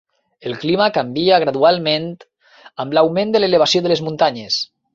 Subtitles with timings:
[0.51, 2.09] El clima canvia gradualment
[2.85, 4.59] amb l'augment de l'elevació de les muntanyes.